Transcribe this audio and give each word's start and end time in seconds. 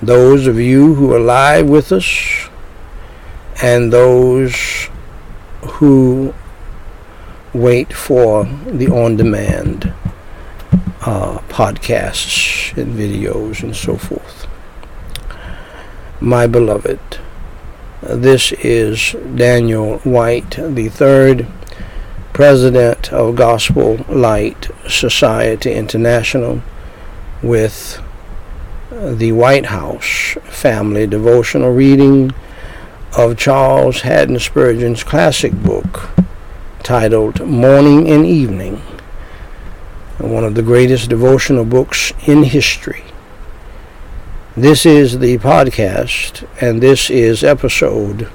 those 0.00 0.46
of 0.46 0.58
you 0.60 0.94
who 0.94 1.12
are 1.14 1.20
live 1.20 1.68
with 1.68 1.90
us 1.92 2.48
and 3.62 3.92
those 3.92 4.88
who 5.62 6.34
wait 7.54 7.92
for 7.92 8.44
the 8.66 8.88
on 8.88 9.16
demand 9.16 9.92
uh, 11.02 11.38
podcasts 11.48 12.76
and 12.76 12.94
videos 12.94 13.62
and 13.62 13.74
so 13.74 13.96
forth. 13.96 14.46
My 16.20 16.46
beloved, 16.46 17.00
this 18.02 18.52
is 18.52 19.12
Daniel 19.34 19.98
Whyte, 19.98 20.58
the 20.74 20.88
third 20.88 21.46
president 22.34 23.12
of 23.12 23.36
Gospel 23.36 24.04
Light 24.10 24.68
Society 24.88 25.72
International, 25.72 26.60
with 27.42 28.02
the 28.96 29.30
Whyte 29.30 29.66
House 29.66 30.38
family 30.44 31.06
devotional 31.06 31.70
reading 31.70 32.32
of 33.18 33.36
Charles 33.36 34.00
Haddon 34.00 34.38
Spurgeon's 34.38 35.04
classic 35.04 35.52
book 35.52 36.08
titled 36.82 37.46
Morning 37.46 38.08
and 38.08 38.24
Evening, 38.24 38.78
one 40.16 40.44
of 40.44 40.54
the 40.54 40.62
greatest 40.62 41.10
devotional 41.10 41.66
books 41.66 42.14
in 42.26 42.44
history. 42.44 43.04
This 44.56 44.86
is 44.86 45.18
the 45.18 45.36
podcast, 45.38 46.48
and 46.62 46.82
this 46.82 47.10
is 47.10 47.44
episode 47.44 48.30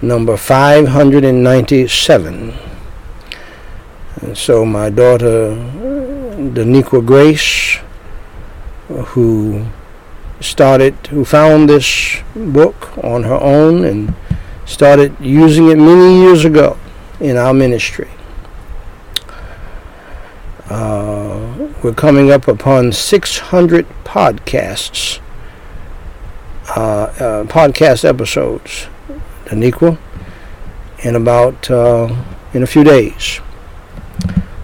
number 0.00 0.36
597. 0.36 2.54
And 4.20 4.38
so, 4.38 4.64
my 4.64 4.90
daughter, 4.90 5.56
Daniqua 6.36 7.04
Grace, 7.04 7.78
who 8.86 9.66
started, 10.40 10.94
who 11.08 11.24
found 11.24 11.68
this 11.68 12.18
book 12.34 12.96
on 13.04 13.24
her 13.24 13.40
own 13.40 13.84
and 13.84 14.14
started 14.66 15.14
using 15.20 15.68
it 15.70 15.76
many 15.76 16.20
years 16.20 16.44
ago 16.44 16.78
in 17.20 17.36
our 17.36 17.54
ministry. 17.54 18.08
Uh, 20.70 21.70
we're 21.82 21.94
coming 21.94 22.30
up 22.30 22.46
upon 22.46 22.92
600 22.92 23.86
podcasts, 24.04 25.20
uh, 26.76 26.80
uh, 26.80 27.44
podcast 27.44 28.04
episodes, 28.04 28.86
Daniqua, 29.46 29.98
in 31.04 31.16
about 31.16 31.70
uh, 31.70 32.14
in 32.52 32.62
a 32.62 32.66
few 32.66 32.84
days. 32.84 33.40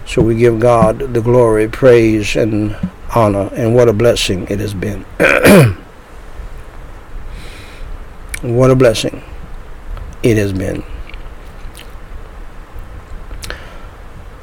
So 0.05 0.21
we 0.21 0.35
give 0.35 0.59
God 0.59 0.99
the 0.99 1.21
glory, 1.21 1.67
praise, 1.67 2.35
and 2.35 2.75
honor, 3.13 3.49
and 3.53 3.75
what 3.75 3.87
a 3.87 3.93
blessing 3.93 4.47
it 4.49 4.59
has 4.59 4.73
been. 4.73 5.03
what 8.41 8.71
a 8.71 8.75
blessing 8.75 9.23
it 10.23 10.37
has 10.37 10.53
been. 10.53 10.83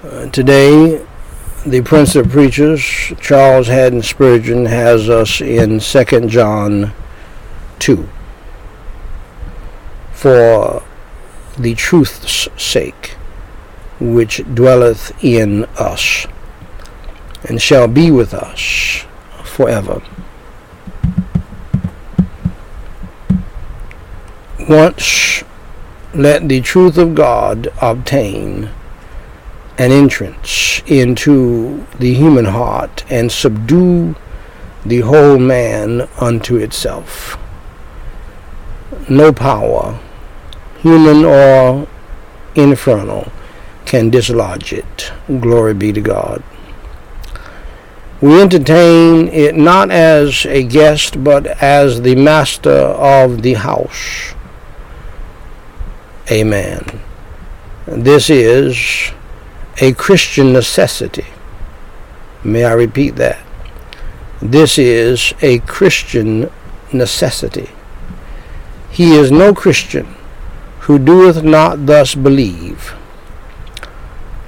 Uh, 0.04 0.26
today, 0.30 1.04
the 1.64 1.80
Prince 1.82 2.16
of 2.16 2.28
Preachers, 2.28 2.82
Charles 3.20 3.68
Haddon 3.68 4.02
Spurgeon, 4.02 4.66
has 4.66 5.08
us 5.08 5.40
in 5.40 5.78
2 5.78 6.26
John 6.28 6.92
2. 7.78 8.08
For 10.12 10.82
the 11.58 11.74
truth's 11.74 12.48
sake, 12.56 13.16
which 14.00 14.42
dwelleth 14.54 15.12
in 15.22 15.64
us 15.78 16.26
and 17.44 17.60
shall 17.60 17.88
be 17.88 18.10
with 18.10 18.34
us 18.34 19.04
forever. 19.44 20.02
Once 24.68 25.42
let 26.14 26.48
the 26.48 26.60
truth 26.60 26.98
of 26.98 27.14
God 27.14 27.72
obtain 27.80 28.70
an 29.78 29.90
entrance 29.90 30.82
into 30.86 31.86
the 31.98 32.14
human 32.14 32.44
heart 32.44 33.04
and 33.10 33.32
subdue 33.32 34.14
the 34.84 35.00
whole 35.00 35.38
man 35.38 36.08
unto 36.20 36.56
itself. 36.56 37.38
No 39.08 39.32
power, 39.32 39.98
human 40.78 41.24
or 41.24 41.88
infernal, 42.54 43.32
can 43.84 44.10
dislodge 44.10 44.72
it. 44.72 45.12
Glory 45.40 45.74
be 45.74 45.92
to 45.92 46.00
God. 46.00 46.42
We 48.22 48.40
entertain 48.40 49.26
it 49.26 49.56
not 49.56 49.90
as 49.90 50.46
a 50.46 50.62
guest, 50.62 51.24
but 51.24 51.44
as 51.60 52.02
the 52.02 52.14
master 52.14 52.70
of 52.70 53.42
the 53.42 53.54
house. 53.54 54.34
Amen. 56.30 57.00
This 57.84 58.30
is 58.30 59.10
a 59.80 59.92
Christian 59.94 60.52
necessity. 60.52 61.26
May 62.44 62.64
I 62.64 62.74
repeat 62.74 63.16
that? 63.16 63.44
This 64.40 64.78
is 64.78 65.34
a 65.42 65.58
Christian 65.58 66.48
necessity. 66.92 67.70
He 68.88 69.16
is 69.16 69.32
no 69.32 69.52
Christian 69.52 70.14
who 70.82 70.96
doeth 70.96 71.42
not 71.42 71.86
thus 71.86 72.14
believe. 72.14 72.94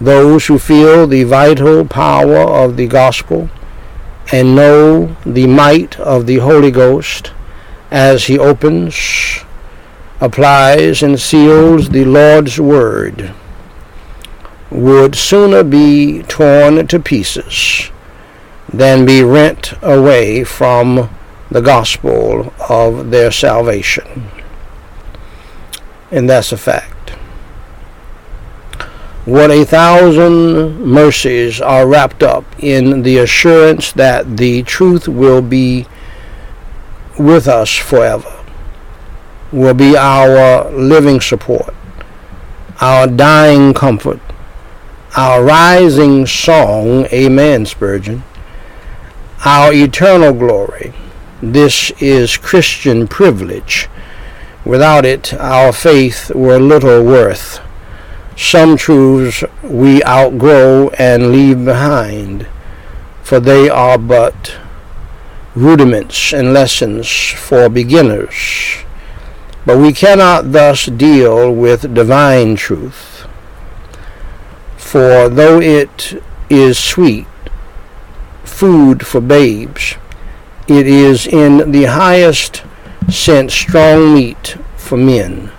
Those 0.00 0.46
who 0.46 0.60
feel 0.60 1.08
the 1.08 1.24
vital 1.24 1.84
power 1.84 2.36
of 2.36 2.76
the 2.76 2.86
gospel 2.86 3.50
and 4.32 4.56
know 4.56 5.16
the 5.24 5.46
might 5.46 5.98
of 6.00 6.26
the 6.26 6.38
Holy 6.38 6.70
Ghost 6.70 7.32
as 7.90 8.24
he 8.24 8.38
opens, 8.38 9.44
applies, 10.20 11.02
and 11.02 11.20
seals 11.20 11.90
the 11.90 12.04
Lord's 12.04 12.58
word 12.60 13.32
would 14.70 15.14
sooner 15.14 15.62
be 15.62 16.22
torn 16.24 16.86
to 16.86 16.98
pieces 16.98 17.90
than 18.72 19.06
be 19.06 19.22
rent 19.22 19.72
away 19.82 20.42
from 20.42 21.08
the 21.50 21.60
gospel 21.60 22.52
of 22.68 23.10
their 23.10 23.30
salvation. 23.30 24.28
And 26.10 26.28
that's 26.28 26.50
a 26.50 26.56
fact. 26.56 26.93
What 29.24 29.50
a 29.50 29.64
thousand 29.64 30.84
mercies 30.84 31.58
are 31.58 31.86
wrapped 31.86 32.22
up 32.22 32.44
in 32.58 33.00
the 33.00 33.16
assurance 33.16 33.90
that 33.92 34.36
the 34.36 34.62
truth 34.64 35.08
will 35.08 35.40
be 35.40 35.86
with 37.18 37.48
us 37.48 37.74
forever, 37.74 38.44
will 39.50 39.72
be 39.72 39.96
our 39.96 40.70
living 40.70 41.22
support, 41.22 41.74
our 42.82 43.06
dying 43.06 43.72
comfort, 43.72 44.20
our 45.16 45.42
rising 45.42 46.26
song, 46.26 47.06
Amen, 47.06 47.64
Spurgeon, 47.64 48.24
our 49.46 49.72
eternal 49.72 50.34
glory. 50.34 50.92
This 51.40 51.90
is 51.92 52.36
Christian 52.36 53.08
privilege. 53.08 53.88
Without 54.66 55.06
it, 55.06 55.32
our 55.32 55.72
faith 55.72 56.30
were 56.34 56.58
little 56.58 57.02
worth. 57.02 57.63
Some 58.36 58.76
truths 58.76 59.44
we 59.62 60.02
outgrow 60.04 60.88
and 60.98 61.30
leave 61.30 61.64
behind, 61.64 62.46
for 63.22 63.38
they 63.38 63.68
are 63.68 63.96
but 63.98 64.56
rudiments 65.54 66.32
and 66.32 66.52
lessons 66.52 67.08
for 67.08 67.68
beginners. 67.68 68.84
But 69.64 69.78
we 69.78 69.92
cannot 69.92 70.52
thus 70.52 70.86
deal 70.86 71.52
with 71.52 71.94
divine 71.94 72.56
truth. 72.56 73.26
For 74.76 75.28
though 75.28 75.60
it 75.60 76.22
is 76.50 76.78
sweet, 76.78 77.26
food 78.44 79.06
for 79.06 79.20
babes, 79.20 79.94
it 80.68 80.86
is 80.86 81.26
in 81.26 81.72
the 81.72 81.84
highest 81.84 82.62
sense 83.10 83.54
strong 83.54 84.14
meat 84.14 84.56
for 84.76 84.96
men. 84.96 85.50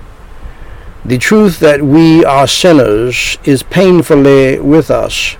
The 1.05 1.19
truth 1.19 1.59
that 1.59 1.83
we 1.83 2.25
are 2.25 2.47
sinners 2.47 3.37
is 3.43 3.61
painfully 3.61 4.59
with 4.59 4.89
us. 4.89 5.37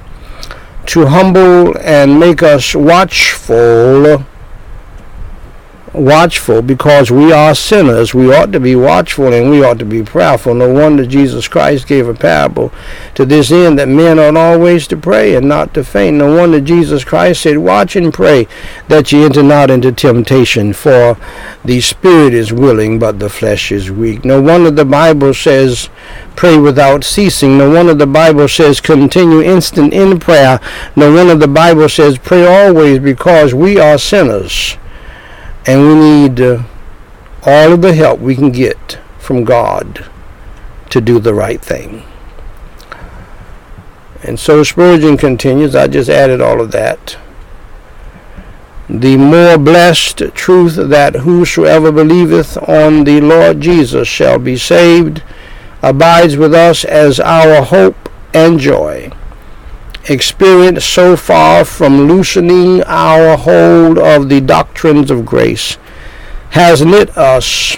To 0.87 1.07
humble 1.07 1.75
and 1.79 2.19
make 2.19 2.43
us 2.43 2.75
watchful 2.75 4.23
watchful 5.97 6.61
because 6.61 7.11
we 7.11 7.31
are 7.31 7.55
sinners. 7.55 8.13
We 8.13 8.33
ought 8.33 8.51
to 8.51 8.59
be 8.59 8.75
watchful 8.75 9.33
and 9.33 9.49
we 9.49 9.63
ought 9.63 9.79
to 9.79 9.85
be 9.85 10.03
prayerful. 10.03 10.53
No 10.53 10.71
wonder 10.71 11.05
Jesus 11.05 11.47
Christ 11.47 11.87
gave 11.87 12.07
a 12.07 12.13
parable 12.13 12.71
to 13.15 13.25
this 13.25 13.51
end 13.51 13.79
that 13.79 13.87
men 13.87 14.19
ought 14.19 14.37
always 14.37 14.87
to 14.87 14.97
pray 14.97 15.35
and 15.35 15.47
not 15.47 15.73
to 15.73 15.83
faint. 15.83 16.17
No 16.17 16.35
wonder 16.35 16.61
Jesus 16.61 17.03
Christ 17.03 17.41
said, 17.41 17.57
Watch 17.57 17.95
and 17.95 18.13
pray 18.13 18.47
that 18.87 19.11
ye 19.11 19.23
enter 19.23 19.43
not 19.43 19.71
into 19.71 19.91
temptation, 19.91 20.73
for 20.73 21.17
the 21.63 21.81
spirit 21.81 22.33
is 22.33 22.53
willing, 22.53 22.99
but 22.99 23.19
the 23.19 23.29
flesh 23.29 23.71
is 23.71 23.91
weak. 23.91 24.25
No 24.25 24.41
wonder 24.41 24.71
the 24.71 24.85
Bible 24.85 25.33
says, 25.33 25.89
Pray 26.35 26.57
without 26.57 27.03
ceasing. 27.03 27.57
No 27.57 27.71
wonder 27.71 27.93
the 27.93 28.07
Bible 28.07 28.47
says, 28.47 28.81
Continue 28.81 29.41
instant 29.41 29.93
in 29.93 30.19
prayer. 30.19 30.59
No 30.95 31.13
wonder 31.13 31.35
the 31.35 31.47
Bible 31.47 31.89
says, 31.89 32.17
Pray 32.17 32.45
always 32.45 32.99
because 32.99 33.53
we 33.53 33.79
are 33.79 33.97
sinners 33.97 34.77
and 35.65 35.81
we 35.81 35.95
need 35.95 36.41
uh, 36.41 36.63
all 37.43 37.73
of 37.73 37.81
the 37.81 37.93
help 37.93 38.19
we 38.19 38.35
can 38.35 38.51
get 38.51 38.99
from 39.17 39.43
God 39.43 40.09
to 40.89 41.01
do 41.01 41.19
the 41.19 41.33
right 41.33 41.61
thing. 41.61 42.03
And 44.23 44.39
so 44.39 44.63
Spurgeon 44.63 45.17
continues, 45.17 45.75
I 45.75 45.87
just 45.87 46.09
added 46.09 46.41
all 46.41 46.61
of 46.61 46.71
that. 46.71 47.17
The 48.89 49.17
more 49.17 49.57
blessed 49.57 50.17
truth 50.35 50.75
that 50.75 51.15
whosoever 51.15 51.91
believeth 51.91 52.57
on 52.69 53.03
the 53.03 53.19
Lord 53.19 53.61
Jesus 53.61 54.07
shall 54.07 54.37
be 54.37 54.57
saved 54.57 55.23
abides 55.81 56.37
with 56.37 56.53
us 56.53 56.85
as 56.85 57.19
our 57.19 57.63
hope 57.63 58.09
and 58.33 58.59
joy 58.59 59.11
experience 60.07 60.85
so 60.85 61.15
far 61.15 61.65
from 61.65 62.07
loosening 62.07 62.83
our 62.83 63.37
hold 63.37 63.97
of 63.97 64.29
the 64.29 64.41
doctrines 64.41 65.09
of 65.09 65.25
grace 65.25 65.77
has 66.51 66.85
knit 66.85 67.15
us 67.17 67.77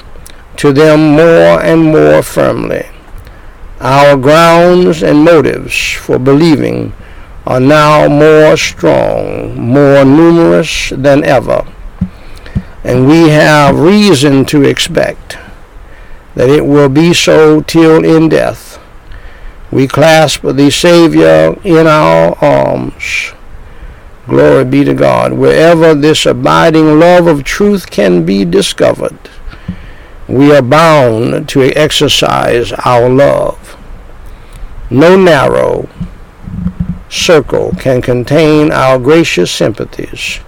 to 0.58 0.74
them 0.74 1.12
more 1.12 1.62
and 1.62 1.84
more 1.84 2.22
firmly. 2.22 2.86
Our 3.80 4.18
grounds 4.18 5.04
and 5.04 5.24
motives 5.24 5.94
for 5.94 6.18
believing 6.20 6.94
are 7.46 7.60
now 7.60 8.08
more 8.08 8.58
strong, 8.58 9.60
more 9.60 10.04
numerous 10.04 10.90
than 10.90 11.24
ever, 11.24 11.66
and 12.84 13.08
we 13.08 13.30
have 13.30 13.80
reason 13.80 14.46
to 14.46 14.64
expect 14.64 15.38
that 16.36 16.50
it 16.50 16.66
will 16.66 16.90
be 16.90 17.14
so 17.14 17.62
till 17.62 18.04
in 18.04 18.30
death 18.30 18.77
we 19.72 19.88
clasp 19.88 20.44
the 20.44 20.72
Savior 20.72 21.58
in 21.64 21.88
our 21.88 22.38
arms. 22.44 23.34
Glory 24.28 24.66
be 24.66 24.84
to 24.84 24.94
God. 24.94 25.34
Wherever 25.34 25.94
this 25.94 26.26
abiding 26.26 27.00
love 27.00 27.28
of 27.28 27.44
truth 27.44 27.90
can 27.90 28.26
be 28.26 28.46
discovered, 28.46 29.18
we 30.28 30.56
are 30.56 30.62
bound 30.62 31.50
to 31.50 31.64
exercise 31.76 32.72
our 32.86 33.10
love. 33.10 33.78
No 34.90 35.18
narrow 35.18 35.90
circle 37.10 37.74
can 37.80 38.02
contain 38.02 38.72
our 38.72 39.00
gracious 39.00 39.52
sympathies. 39.52 40.40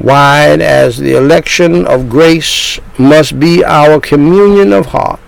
Wide 0.00 0.60
as 0.60 0.98
the 0.98 1.16
election 1.16 1.86
of 1.86 2.10
grace 2.10 2.78
must 2.98 3.38
be 3.38 3.64
our 3.64 4.00
communion 4.00 4.72
of 4.72 4.86
heart 4.86 5.20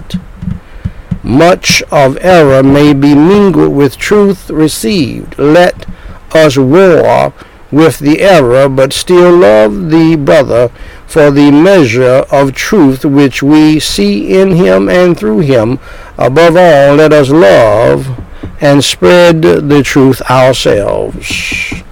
much 1.26 1.82
of 1.90 2.16
error 2.20 2.62
may 2.62 2.92
be 2.92 3.14
mingled 3.14 3.74
with 3.74 3.96
truth 3.96 4.48
received. 4.48 5.38
Let 5.38 5.86
us 6.32 6.56
war 6.56 7.34
with 7.70 7.98
the 7.98 8.20
error, 8.20 8.68
but 8.68 8.92
still 8.92 9.36
love 9.36 9.90
the 9.90 10.16
brother 10.16 10.70
for 11.06 11.30
the 11.30 11.50
measure 11.50 12.24
of 12.30 12.54
truth 12.54 13.04
which 13.04 13.42
we 13.42 13.80
see 13.80 14.38
in 14.38 14.52
him 14.52 14.88
and 14.88 15.18
through 15.18 15.40
him. 15.40 15.80
Above 16.16 16.56
all, 16.56 16.94
let 16.94 17.12
us 17.12 17.28
love 17.28 18.22
and 18.60 18.82
spread 18.84 19.42
the 19.42 19.82
truth 19.82 20.22
ourselves. 20.30 21.82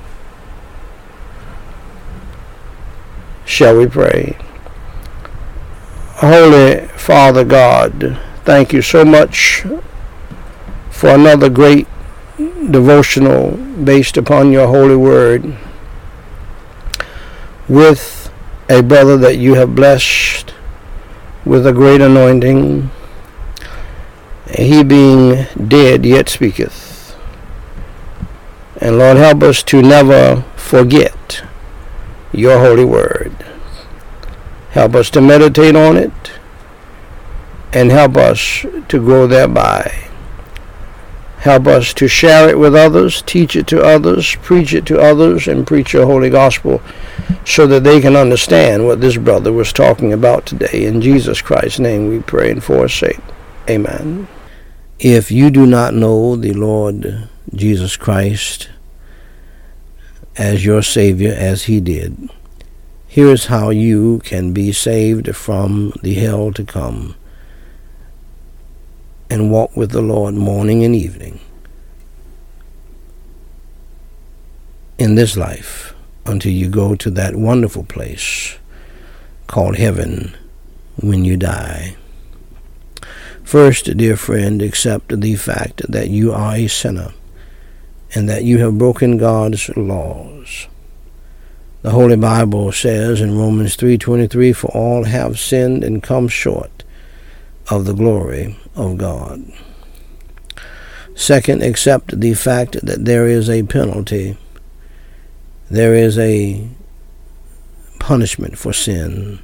Shall 3.44 3.78
we 3.78 3.86
pray? 3.86 4.38
Holy 6.16 6.86
Father 6.96 7.44
God, 7.44 8.18
Thank 8.44 8.74
you 8.74 8.82
so 8.82 9.06
much 9.06 9.64
for 10.90 11.08
another 11.08 11.48
great 11.48 11.88
devotional 12.70 13.52
based 13.82 14.18
upon 14.18 14.52
your 14.52 14.66
holy 14.66 14.96
word 14.96 15.56
with 17.66 18.30
a 18.68 18.82
brother 18.82 19.16
that 19.16 19.38
you 19.38 19.54
have 19.54 19.74
blessed 19.74 20.52
with 21.46 21.66
a 21.66 21.72
great 21.72 22.02
anointing. 22.02 22.90
He 24.54 24.82
being 24.84 25.46
dead 25.66 26.04
yet 26.04 26.28
speaketh. 26.28 27.16
And 28.78 28.98
Lord, 28.98 29.16
help 29.16 29.42
us 29.42 29.62
to 29.62 29.80
never 29.80 30.42
forget 30.56 31.42
your 32.30 32.58
holy 32.58 32.84
word. 32.84 33.32
Help 34.72 34.94
us 34.94 35.08
to 35.10 35.22
meditate 35.22 35.74
on 35.74 35.96
it 35.96 36.12
and 37.74 37.90
help 37.90 38.16
us 38.16 38.64
to 38.88 38.98
grow 38.98 39.26
thereby. 39.26 40.08
Help 41.38 41.66
us 41.66 41.92
to 41.92 42.08
share 42.08 42.48
it 42.48 42.58
with 42.58 42.74
others, 42.74 43.20
teach 43.20 43.54
it 43.54 43.66
to 43.66 43.82
others, 43.82 44.36
preach 44.36 44.72
it 44.72 44.86
to 44.86 44.98
others, 44.98 45.46
and 45.46 45.66
preach 45.66 45.92
your 45.92 46.06
holy 46.06 46.30
gospel 46.30 46.80
so 47.44 47.66
that 47.66 47.84
they 47.84 48.00
can 48.00 48.16
understand 48.16 48.86
what 48.86 49.00
this 49.02 49.18
brother 49.18 49.52
was 49.52 49.72
talking 49.72 50.12
about 50.12 50.46
today. 50.46 50.86
In 50.86 51.02
Jesus 51.02 51.42
Christ's 51.42 51.80
name 51.80 52.08
we 52.08 52.20
pray 52.20 52.52
and 52.52 52.64
for 52.64 52.84
his 52.84 52.94
sake. 52.94 53.20
Amen. 53.68 54.26
If 54.98 55.30
you 55.30 55.50
do 55.50 55.66
not 55.66 55.92
know 55.92 56.36
the 56.36 56.54
Lord 56.54 57.28
Jesus 57.54 57.96
Christ 57.96 58.70
as 60.36 60.64
your 60.64 60.80
Savior 60.80 61.34
as 61.36 61.64
he 61.64 61.80
did, 61.80 62.30
here 63.06 63.28
is 63.28 63.46
how 63.46 63.70
you 63.70 64.20
can 64.20 64.52
be 64.52 64.72
saved 64.72 65.36
from 65.36 65.92
the 66.02 66.14
hell 66.14 66.52
to 66.52 66.64
come 66.64 67.16
and 69.34 69.50
walk 69.50 69.76
with 69.76 69.90
the 69.90 70.00
Lord 70.00 70.32
morning 70.34 70.84
and 70.84 70.94
evening 70.94 71.40
in 74.96 75.16
this 75.16 75.36
life 75.36 75.92
until 76.24 76.52
you 76.52 76.68
go 76.68 76.94
to 76.94 77.10
that 77.10 77.34
wonderful 77.34 77.82
place 77.82 78.56
called 79.48 79.74
heaven 79.74 80.36
when 81.02 81.24
you 81.24 81.36
die. 81.36 81.96
First, 83.42 83.96
dear 83.96 84.16
friend, 84.16 84.62
accept 84.62 85.20
the 85.20 85.34
fact 85.34 85.82
that 85.90 86.10
you 86.10 86.32
are 86.32 86.54
a 86.54 86.68
sinner 86.68 87.12
and 88.14 88.28
that 88.28 88.44
you 88.44 88.58
have 88.58 88.78
broken 88.78 89.18
God's 89.18 89.68
laws. 89.76 90.68
The 91.82 91.90
Holy 91.90 92.16
Bible 92.16 92.70
says 92.70 93.20
in 93.20 93.36
Romans 93.36 93.74
3:23 93.74 94.52
for 94.52 94.68
all 94.68 95.02
have 95.04 95.40
sinned 95.40 95.82
and 95.82 96.04
come 96.04 96.28
short 96.28 96.73
of 97.70 97.84
the 97.84 97.94
glory 97.94 98.56
of 98.74 98.98
God. 98.98 99.44
Second, 101.14 101.62
accept 101.62 102.20
the 102.20 102.34
fact 102.34 102.84
that 102.84 103.04
there 103.04 103.26
is 103.26 103.48
a 103.48 103.62
penalty. 103.62 104.36
There 105.70 105.94
is 105.94 106.18
a 106.18 106.68
punishment 107.98 108.58
for 108.58 108.72
sin 108.72 109.38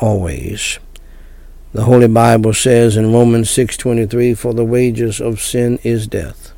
always. 0.00 0.78
The 1.72 1.84
Holy 1.84 2.08
Bible 2.08 2.52
says 2.52 2.96
in 2.96 3.12
Romans 3.12 3.50
6:23 3.50 4.34
for 4.34 4.54
the 4.54 4.64
wages 4.64 5.20
of 5.20 5.40
sin 5.40 5.78
is 5.84 6.06
death. 6.06 6.52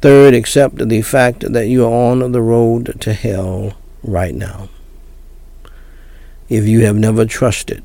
Third, 0.00 0.32
accept 0.32 0.88
the 0.88 1.02
fact 1.02 1.52
that 1.52 1.66
you 1.66 1.84
are 1.84 1.92
on 1.92 2.32
the 2.32 2.40
road 2.40 2.96
to 3.00 3.12
hell 3.12 3.74
right 4.02 4.34
now. 4.34 4.70
If 6.48 6.66
you 6.66 6.86
have 6.86 6.96
never 6.96 7.26
trusted 7.26 7.84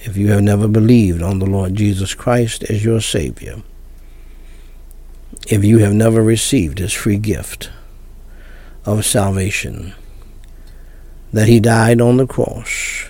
if 0.00 0.16
you 0.16 0.30
have 0.30 0.42
never 0.42 0.68
believed 0.68 1.22
on 1.22 1.38
the 1.38 1.46
Lord 1.46 1.74
Jesus 1.74 2.14
Christ 2.14 2.64
as 2.64 2.84
your 2.84 3.00
Savior, 3.00 3.62
if 5.48 5.64
you 5.64 5.78
have 5.78 5.92
never 5.92 6.22
received 6.22 6.78
His 6.78 6.92
free 6.92 7.18
gift 7.18 7.70
of 8.84 9.04
salvation, 9.04 9.94
that 11.32 11.48
He 11.48 11.60
died 11.60 12.00
on 12.00 12.16
the 12.16 12.26
cross 12.26 13.08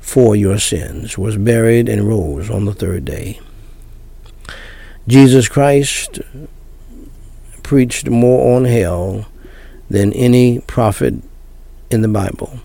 for 0.00 0.36
your 0.36 0.58
sins, 0.58 1.18
was 1.18 1.36
buried, 1.36 1.88
and 1.88 2.08
rose 2.08 2.48
on 2.48 2.64
the 2.64 2.72
third 2.72 3.04
day. 3.04 3.40
Jesus 5.08 5.48
Christ 5.48 6.20
preached 7.62 8.08
more 8.08 8.56
on 8.56 8.64
hell 8.64 9.26
than 9.90 10.12
any 10.12 10.60
prophet 10.60 11.14
in 11.90 12.02
the 12.02 12.08
Bible. 12.08 12.60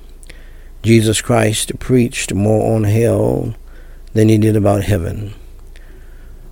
Jesus 0.83 1.21
Christ 1.21 1.77
preached 1.77 2.33
more 2.33 2.75
on 2.75 2.85
hell 2.85 3.55
than 4.13 4.29
he 4.29 4.39
did 4.39 4.55
about 4.55 4.83
heaven. 4.83 5.33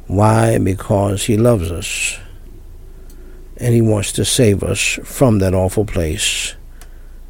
Why? 0.06 0.60
Because 0.60 1.26
he 1.26 1.36
loves 1.36 1.72
us 1.72 2.20
and 3.58 3.74
he 3.74 3.82
wants 3.82 4.12
to 4.14 4.24
save 4.24 4.64
us 4.64 5.00
from 5.04 5.40
that 5.40 5.54
awful 5.54 5.84
place 5.84 6.56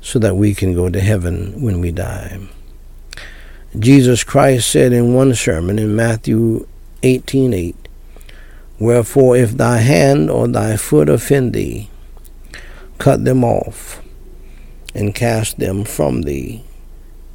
so 0.01 0.19
that 0.19 0.35
we 0.35 0.53
can 0.53 0.73
go 0.73 0.89
to 0.89 0.99
heaven 0.99 1.61
when 1.61 1.79
we 1.79 1.91
die. 1.91 2.39
Jesus 3.77 4.23
Christ 4.23 4.69
said 4.69 4.91
in 4.91 5.13
one 5.13 5.33
sermon 5.35 5.79
in 5.79 5.95
Matthew 5.95 6.67
18:8, 7.03 7.75
Wherefore 8.77 9.37
if 9.37 9.51
thy 9.51 9.77
hand 9.77 10.29
or 10.29 10.47
thy 10.47 10.75
foot 10.75 11.07
offend 11.09 11.53
thee, 11.53 11.89
cut 12.97 13.25
them 13.25 13.43
off 13.43 14.01
and 14.93 15.15
cast 15.15 15.59
them 15.59 15.83
from 15.83 16.23
thee. 16.23 16.63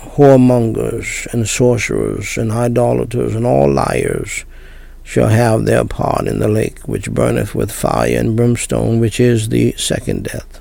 whoremongers, 0.00 1.26
and 1.32 1.48
sorcerers, 1.48 2.36
and 2.36 2.50
idolaters, 2.50 3.34
and 3.34 3.46
all 3.46 3.70
liars, 3.70 4.44
shall 5.02 5.28
have 5.28 5.64
their 5.64 5.84
part 5.84 6.26
in 6.26 6.38
the 6.38 6.48
lake 6.48 6.78
which 6.80 7.10
burneth 7.10 7.54
with 7.54 7.72
fire 7.72 8.18
and 8.18 8.36
brimstone, 8.36 9.00
which 9.00 9.18
is 9.18 9.48
the 9.48 9.72
second 9.72 10.24
death. 10.24 10.60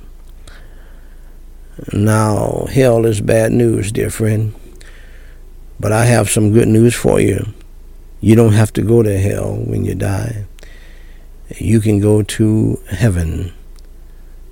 Now, 1.94 2.68
hell 2.72 3.06
is 3.06 3.22
bad 3.22 3.52
news, 3.52 3.92
dear 3.92 4.10
friend. 4.10 4.54
But 5.80 5.92
I 5.94 6.06
have 6.06 6.30
some 6.30 6.52
good 6.52 6.68
news 6.68 6.94
for 6.94 7.22
you. 7.22 7.54
You 8.20 8.36
don't 8.36 8.54
have 8.54 8.74
to 8.74 8.82
go 8.82 9.02
to 9.02 9.18
hell 9.18 9.56
when 9.56 9.86
you 9.86 9.96
die. 9.96 10.46
You 11.58 11.80
can 11.80 12.00
go 12.00 12.22
to 12.22 12.80
heaven. 12.90 13.54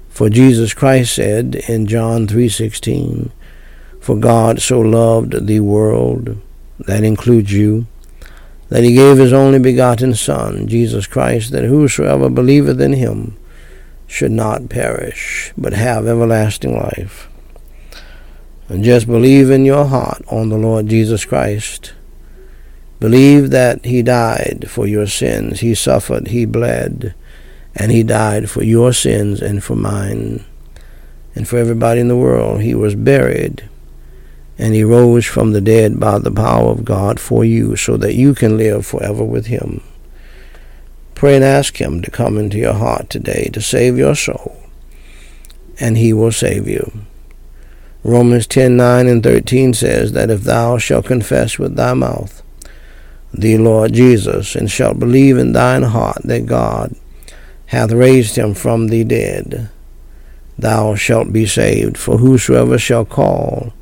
For 0.10 0.30
Jesus 0.30 0.74
Christ 0.74 1.14
said 1.14 1.56
in 1.68 1.86
John 1.86 2.28
3:16, 2.28 3.30
"For 4.08 4.16
God 4.16 4.62
so 4.62 4.80
loved 4.80 5.48
the 5.48 5.60
world, 5.60 6.38
that 6.80 7.04
includes 7.04 7.52
you, 7.52 7.88
that 8.70 8.86
he 8.86 8.94
gave 8.94 9.18
his 9.18 9.34
only 9.34 9.60
begotten 9.60 10.14
Son, 10.14 10.66
Jesus 10.66 11.06
Christ, 11.06 11.52
that 11.52 11.66
whosoever 11.66 12.30
believeth 12.30 12.80
in 12.80 12.94
him 12.94 13.36
should 14.08 14.32
not 14.32 14.70
perish, 14.70 15.52
but 15.58 15.74
have 15.74 16.08
everlasting 16.08 16.74
life. 16.74 17.28
And 18.70 18.82
just 18.82 19.08
believe 19.08 19.50
in 19.50 19.66
your 19.66 19.84
heart 19.84 20.24
on 20.32 20.48
the 20.48 20.58
Lord 20.58 20.88
Jesus 20.88 21.26
Christ. 21.26 21.92
Believe 23.02 23.50
that 23.50 23.84
he 23.84 24.02
died 24.02 24.68
for 24.70 24.88
your 24.88 25.08
sins. 25.08 25.60
He 25.60 25.76
suffered, 25.76 26.30
he 26.30 26.46
bled, 26.46 27.14
and 27.76 27.92
he 27.92 28.04
died 28.04 28.50
for 28.50 28.64
your 28.64 28.94
sins 28.94 29.42
and 29.42 29.62
for 29.62 29.76
mine 29.76 30.46
and 31.36 31.46
for 31.46 31.58
everybody 31.58 32.00
in 32.00 32.08
the 32.08 32.16
world. 32.16 32.62
He 32.62 32.74
was 32.74 32.96
buried 32.96 33.68
and 34.58 34.74
he 34.74 34.84
rose 34.84 35.26
from 35.26 35.52
the 35.52 35.62
dead 35.62 36.00
by 36.00 36.18
the 36.18 36.32
power 36.32 36.70
of 36.70 36.86
God 36.86 37.20
for 37.20 37.46
you, 37.46 37.76
so 37.76 37.98
that 37.98 38.16
you 38.16 38.34
can 38.34 38.58
live 38.58 38.86
forever 38.86 39.24
with 39.24 39.48
him. 39.48 39.82
Pray 41.16 41.36
and 41.36 41.44
ask 41.44 41.78
him 41.78 42.02
to 42.02 42.12
come 42.12 42.38
into 42.38 42.58
your 42.58 42.74
heart 42.74 43.10
today 43.10 43.50
to 43.54 43.62
save 43.62 43.98
your 43.98 44.16
soul, 44.16 44.56
and 45.80 45.98
he 45.98 46.14
will 46.14 46.32
save 46.32 46.68
you. 46.68 46.92
Romans 48.04 48.48
10:9 48.48 49.08
and 49.08 49.24
13 49.24 49.74
says 49.74 50.14
that 50.14 50.30
if 50.30 50.44
thou 50.44 50.78
shalt 50.78 51.06
confess 51.06 51.60
with 51.60 51.76
thy 51.76 51.94
mouth 51.94 52.42
the 53.34 53.58
Lord 53.58 53.94
Jesus, 53.94 54.56
and 54.56 54.72
shalt 54.72 55.00
believe 55.00 55.38
in 55.38 55.52
thine 55.52 55.84
heart 55.84 56.22
that 56.24 56.46
God 56.46 56.96
hath 57.68 57.92
raised 57.92 58.38
him 58.38 58.54
from 58.54 58.88
the 58.88 59.04
dead, 59.04 59.70
thou 60.58 60.96
shalt 60.96 61.34
be 61.34 61.46
saved. 61.46 61.98
For 61.98 62.18
whosoever 62.18 62.78
shall 62.78 63.06
call 63.06 63.74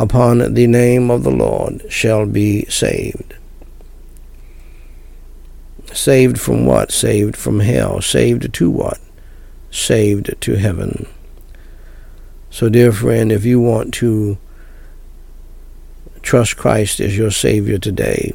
upon 0.00 0.54
the 0.54 0.66
name 0.66 1.10
of 1.10 1.24
the 1.24 1.30
Lord 1.30 1.84
shall 1.92 2.24
be 2.24 2.64
saved. 2.64 3.34
Saved 5.92 6.40
from 6.40 6.64
what? 6.64 6.90
Saved 6.90 7.36
from 7.36 7.60
hell. 7.60 8.00
Saved 8.00 8.50
to 8.54 8.70
what? 8.70 8.98
Saved 9.70 10.34
to 10.40 10.54
heaven. 10.54 11.06
So, 12.48 12.70
dear 12.70 12.92
friend, 12.92 13.30
if 13.30 13.44
you 13.44 13.60
want 13.60 13.92
to 13.94 14.38
trust 16.22 16.56
Christ 16.56 16.98
as 17.00 17.18
your 17.18 17.30
Savior 17.30 17.76
today 17.76 18.32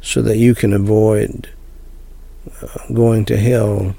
so 0.00 0.22
that 0.22 0.38
you 0.38 0.54
can 0.54 0.72
avoid 0.72 1.50
uh, 2.62 2.92
going 2.94 3.26
to 3.26 3.36
hell 3.36 3.94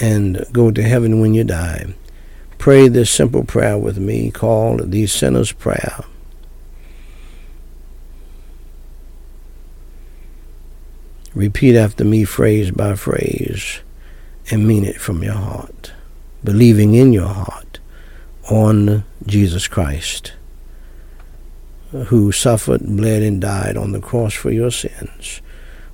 and 0.00 0.44
go 0.50 0.72
to 0.72 0.82
heaven 0.82 1.20
when 1.20 1.32
you 1.32 1.44
die, 1.44 1.94
Pray 2.58 2.88
this 2.88 3.10
simple 3.10 3.44
prayer 3.44 3.78
with 3.78 3.98
me 3.98 4.30
called 4.30 4.90
the 4.90 5.06
Sinner's 5.06 5.52
Prayer. 5.52 6.04
Repeat 11.34 11.76
after 11.76 12.02
me 12.02 12.24
phrase 12.24 12.70
by 12.70 12.94
phrase 12.96 13.80
and 14.50 14.66
mean 14.66 14.84
it 14.84 15.00
from 15.00 15.22
your 15.22 15.34
heart, 15.34 15.92
believing 16.42 16.94
in 16.94 17.12
your 17.12 17.28
heart 17.28 17.78
on 18.50 19.04
Jesus 19.26 19.68
Christ, 19.68 20.32
who 21.90 22.32
suffered, 22.32 22.80
bled, 22.84 23.22
and 23.22 23.40
died 23.40 23.76
on 23.76 23.92
the 23.92 24.00
cross 24.00 24.32
for 24.32 24.50
your 24.50 24.70
sins, 24.70 25.42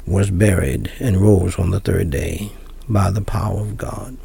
was 0.06 0.30
buried, 0.30 0.92
and 1.00 1.20
rose 1.20 1.58
on 1.58 1.70
the 1.70 1.80
third 1.80 2.10
day 2.10 2.52
by 2.88 3.10
the 3.10 3.22
power 3.22 3.60
of 3.60 3.76
God. 3.76 4.16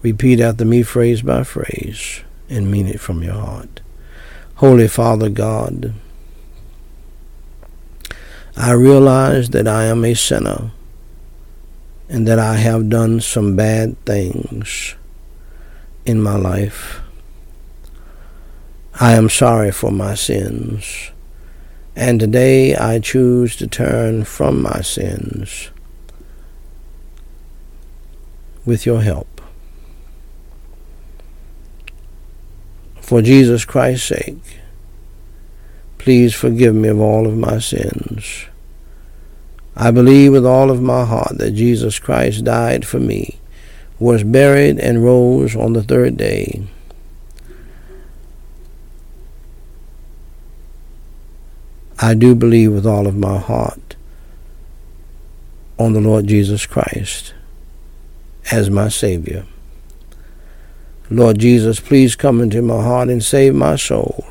Repeat 0.00 0.38
after 0.38 0.64
me 0.64 0.82
phrase 0.84 1.22
by 1.22 1.42
phrase 1.42 2.22
and 2.48 2.70
mean 2.70 2.86
it 2.86 3.00
from 3.00 3.22
your 3.22 3.34
heart. 3.34 3.80
Holy 4.56 4.86
Father 4.86 5.28
God, 5.28 5.92
I 8.56 8.72
realize 8.72 9.50
that 9.50 9.66
I 9.66 9.84
am 9.84 10.04
a 10.04 10.14
sinner 10.14 10.70
and 12.08 12.26
that 12.26 12.38
I 12.38 12.56
have 12.56 12.88
done 12.88 13.20
some 13.20 13.56
bad 13.56 14.02
things 14.04 14.94
in 16.06 16.22
my 16.22 16.36
life. 16.36 17.00
I 19.00 19.12
am 19.12 19.28
sorry 19.28 19.70
for 19.70 19.92
my 19.92 20.14
sins, 20.14 21.12
and 21.94 22.18
today 22.18 22.74
I 22.74 22.98
choose 22.98 23.54
to 23.56 23.66
turn 23.66 24.24
from 24.24 24.62
my 24.62 24.80
sins 24.80 25.70
with 28.64 28.86
your 28.86 29.02
help. 29.02 29.37
For 33.08 33.22
Jesus 33.22 33.64
Christ's 33.64 34.06
sake, 34.06 34.58
please 35.96 36.34
forgive 36.34 36.74
me 36.74 36.90
of 36.90 37.00
all 37.00 37.26
of 37.26 37.38
my 37.38 37.58
sins. 37.58 38.44
I 39.74 39.90
believe 39.92 40.32
with 40.32 40.44
all 40.44 40.70
of 40.70 40.82
my 40.82 41.06
heart 41.06 41.38
that 41.38 41.52
Jesus 41.52 41.98
Christ 41.98 42.44
died 42.44 42.86
for 42.86 43.00
me, 43.00 43.38
was 43.98 44.24
buried, 44.24 44.78
and 44.78 45.02
rose 45.02 45.56
on 45.56 45.72
the 45.72 45.82
third 45.82 46.18
day. 46.18 46.64
I 51.98 52.12
do 52.12 52.34
believe 52.34 52.74
with 52.74 52.84
all 52.84 53.06
of 53.06 53.16
my 53.16 53.38
heart 53.38 53.96
on 55.78 55.94
the 55.94 56.02
Lord 56.02 56.26
Jesus 56.26 56.66
Christ 56.66 57.32
as 58.50 58.68
my 58.68 58.90
Savior. 58.90 59.46
Lord 61.10 61.38
Jesus, 61.38 61.80
please 61.80 62.16
come 62.16 62.40
into 62.40 62.60
my 62.60 62.82
heart 62.82 63.08
and 63.08 63.22
save 63.22 63.54
my 63.54 63.76
soul 63.76 64.26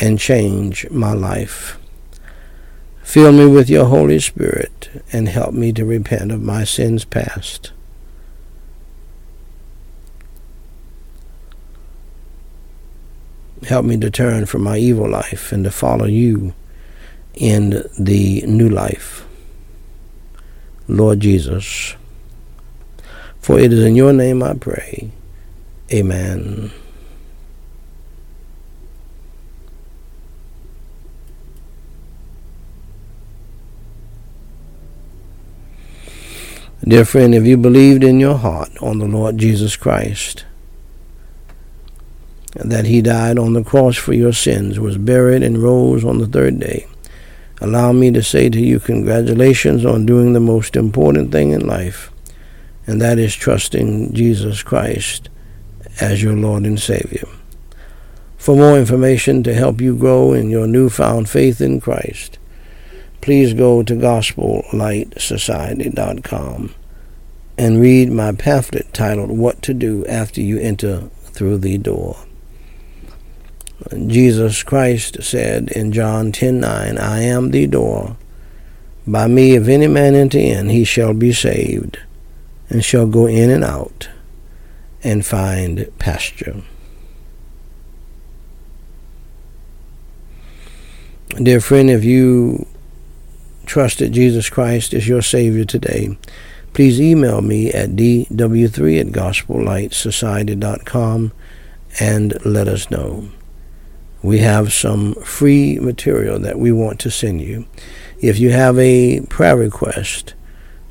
and 0.00 0.18
change 0.18 0.88
my 0.90 1.12
life. 1.12 1.78
Fill 3.02 3.32
me 3.32 3.46
with 3.46 3.70
your 3.70 3.86
Holy 3.86 4.18
Spirit 4.18 5.02
and 5.12 5.28
help 5.28 5.52
me 5.52 5.72
to 5.72 5.84
repent 5.84 6.32
of 6.32 6.42
my 6.42 6.64
sins 6.64 7.04
past. 7.04 7.72
Help 13.68 13.84
me 13.84 13.96
to 13.98 14.10
turn 14.10 14.46
from 14.46 14.62
my 14.62 14.78
evil 14.78 15.08
life 15.08 15.52
and 15.52 15.64
to 15.64 15.70
follow 15.70 16.06
you 16.06 16.54
in 17.34 17.84
the 17.98 18.42
new 18.46 18.68
life. 18.68 19.26
Lord 20.88 21.20
Jesus, 21.20 21.94
for 23.38 23.60
it 23.60 23.72
is 23.72 23.84
in 23.84 23.94
your 23.94 24.12
name 24.12 24.42
I 24.42 24.54
pray. 24.54 25.12
Amen. 25.92 26.70
Dear 36.84 37.04
friend, 37.04 37.34
if 37.34 37.44
you 37.44 37.56
believed 37.56 38.04
in 38.04 38.20
your 38.20 38.38
heart 38.38 38.70
on 38.80 38.98
the 38.98 39.06
Lord 39.06 39.38
Jesus 39.38 39.76
Christ 39.76 40.44
that 42.54 42.84
he 42.84 43.02
died 43.02 43.38
on 43.38 43.52
the 43.52 43.64
cross 43.64 43.96
for 43.96 44.12
your 44.12 44.32
sins, 44.32 44.78
was 44.78 44.96
buried, 44.96 45.42
and 45.42 45.58
rose 45.58 46.04
on 46.04 46.18
the 46.18 46.26
third 46.26 46.60
day. 46.60 46.86
Allow 47.60 47.92
me 47.92 48.10
to 48.12 48.22
say 48.22 48.48
to 48.48 48.60
you, 48.60 48.80
congratulations 48.80 49.84
on 49.84 50.06
doing 50.06 50.32
the 50.32 50.40
most 50.40 50.76
important 50.76 51.32
thing 51.32 51.50
in 51.50 51.66
life, 51.66 52.12
and 52.86 53.00
that 53.00 53.18
is 53.18 53.34
trusting 53.34 54.12
Jesus 54.12 54.62
Christ 54.62 55.29
as 56.00 56.22
your 56.22 56.36
Lord 56.36 56.64
and 56.64 56.80
Savior. 56.80 57.28
For 58.36 58.56
more 58.56 58.78
information 58.78 59.42
to 59.42 59.52
help 59.52 59.80
you 59.80 59.94
grow 59.94 60.32
in 60.32 60.48
your 60.48 60.66
newfound 60.66 61.28
faith 61.28 61.60
in 61.60 61.80
Christ, 61.80 62.38
please 63.20 63.52
go 63.52 63.82
to 63.82 63.94
gospellightsociety.com 63.94 66.74
and 67.58 67.80
read 67.80 68.10
my 68.10 68.32
pamphlet 68.32 68.94
titled 68.94 69.30
What 69.30 69.60
to 69.62 69.74
Do 69.74 70.06
After 70.06 70.40
You 70.40 70.58
Enter 70.58 71.10
Through 71.24 71.58
the 71.58 71.76
Door. 71.76 72.16
Jesus 74.06 74.62
Christ 74.62 75.22
said 75.22 75.70
in 75.70 75.92
John 75.92 76.32
10:9, 76.32 76.98
I 76.98 77.20
am 77.20 77.50
the 77.50 77.66
door. 77.66 78.16
By 79.06 79.26
me 79.26 79.54
if 79.54 79.68
any 79.68 79.86
man 79.86 80.14
enter 80.14 80.38
in, 80.38 80.68
he 80.68 80.84
shall 80.84 81.14
be 81.14 81.32
saved, 81.32 81.98
and 82.68 82.84
shall 82.84 83.06
go 83.06 83.26
in 83.26 83.50
and 83.50 83.64
out, 83.64 84.08
and 85.02 85.24
find 85.24 85.90
pasture. 85.98 86.62
Dear 91.42 91.60
friend, 91.60 91.88
if 91.90 92.04
you 92.04 92.66
trusted 93.66 94.12
Jesus 94.12 94.50
Christ 94.50 94.92
as 94.92 95.08
your 95.08 95.22
Savior 95.22 95.64
today, 95.64 96.18
please 96.72 97.00
email 97.00 97.40
me 97.40 97.72
at 97.72 97.90
dw3 97.90 99.00
at 99.00 99.06
gospellightsociety.com 99.08 101.32
and 101.98 102.44
let 102.44 102.68
us 102.68 102.90
know 102.90 103.30
we 104.22 104.38
have 104.38 104.72
some 104.72 105.14
free 105.14 105.78
material 105.78 106.38
that 106.40 106.58
we 106.58 106.72
want 106.72 107.00
to 107.00 107.10
send 107.10 107.40
you. 107.40 107.66
If 108.20 108.38
you 108.38 108.50
have 108.50 108.78
a 108.78 109.20
prayer 109.22 109.56
request, 109.56 110.34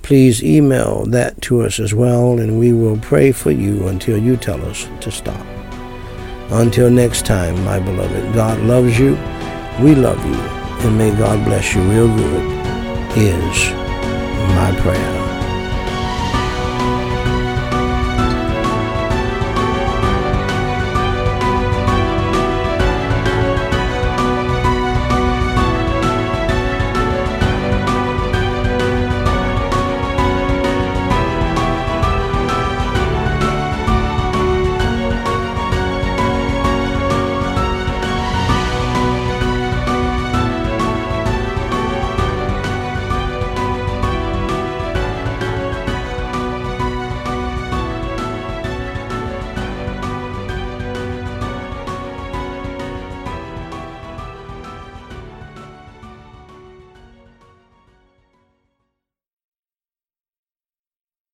please 0.02 0.44
email 0.44 1.06
that 1.06 1.42
to 1.44 1.62
us 1.62 1.80
as 1.80 1.94
well, 1.94 2.40
and 2.40 2.60
we 2.60 2.74
will 2.74 2.98
pray 2.98 3.32
for 3.32 3.52
you 3.52 3.88
until 3.88 4.18
you 4.18 4.38
tell 4.38 4.64
us 4.66 4.88
to 5.02 5.12
stop. 5.12 5.46
Until 6.52 6.90
next 6.90 7.26
time, 7.26 7.64
my 7.64 7.80
beloved, 7.80 8.34
God 8.34 8.60
loves 8.62 8.98
you, 8.98 9.12
we 9.82 9.96
love 9.96 10.24
you, 10.26 10.40
and 10.88 10.98
may 10.98 11.16
God 11.16 11.46
bless 11.46 11.76
you 11.76 11.82
real 11.84 12.08
good, 12.08 12.60
is 13.18 13.72
my 14.56 14.76
prayer. 14.82 15.29